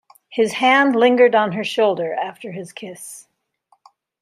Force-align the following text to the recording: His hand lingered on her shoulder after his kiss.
His 0.29 0.53
hand 0.53 0.95
lingered 0.95 1.35
on 1.35 1.51
her 1.51 1.63
shoulder 1.63 2.15
after 2.15 2.51
his 2.51 2.73
kiss. 2.73 3.27